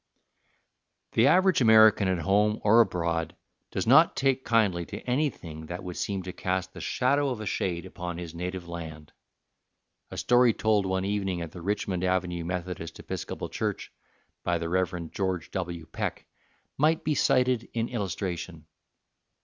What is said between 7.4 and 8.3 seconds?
shade upon